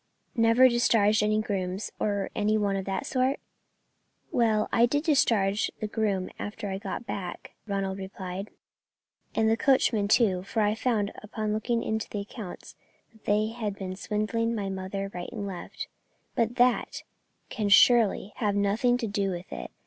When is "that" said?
2.85-3.05, 13.11-13.25, 16.55-17.03